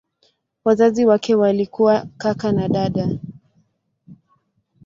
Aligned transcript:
Wazazi 0.65 1.05
wake 1.05 1.35
walikuwa 1.35 2.05
kaka 2.17 2.51
na 2.51 2.67
dada. 2.69 3.09